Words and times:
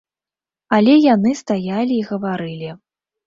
Але 0.77 0.95
яны 1.01 1.31
стаялі 1.41 1.93
і 1.99 2.07
гаварылі. 2.09 2.73